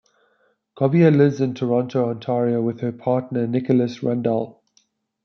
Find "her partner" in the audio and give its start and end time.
2.79-3.45